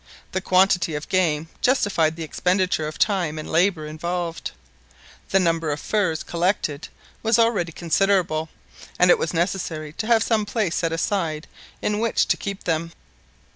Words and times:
The 0.31 0.41
quantity 0.41 0.95
of 0.95 1.07
game 1.09 1.47
justified 1.61 2.15
the 2.15 2.23
expenditure 2.23 2.87
of 2.87 2.97
time 2.97 3.37
and 3.37 3.47
labour 3.47 3.85
involved: 3.85 4.49
the 5.29 5.39
number 5.39 5.69
of 5.71 5.79
furs 5.79 6.23
collected 6.23 6.87
was 7.21 7.37
already 7.37 7.71
considerable, 7.71 8.49
and 8.97 9.11
it 9.11 9.19
was 9.19 9.31
necessary 9.31 9.93
to 9.93 10.07
have 10.07 10.23
some 10.23 10.43
place 10.43 10.73
set 10.77 10.91
aside 10.91 11.45
in 11.83 11.99
which 11.99 12.27
to 12.29 12.35
keep 12.35 12.63
them. 12.63 12.93